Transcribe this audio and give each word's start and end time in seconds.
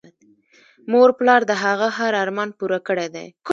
مور 0.91 1.09
پلار 1.19 1.41
د 1.47 1.51
هغه 1.63 1.87
هر 1.97 2.11
ارمان 2.23 2.49
پوره 2.57 2.79
کړی 2.87 3.07
دی 3.15 3.27